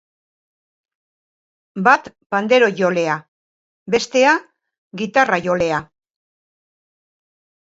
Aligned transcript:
Bat 1.87 2.09
panderojolea, 2.35 3.19
bestea 3.97 4.33
gitarrajolea. 5.03 5.85